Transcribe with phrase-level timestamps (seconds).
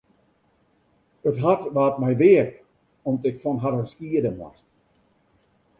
[1.23, 2.51] It hart waard my weak
[3.09, 4.67] om't ik fan harren skiede moast.